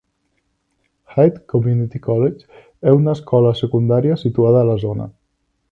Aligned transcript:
Hyde 1.15 1.43
Community 1.51 1.99
College 2.07 2.49
és 2.63 2.99
una 3.03 3.15
escola 3.19 3.53
secundària 3.61 4.21
situada 4.27 4.65
a 4.65 4.71
la 4.73 4.81
zona. 4.89 5.11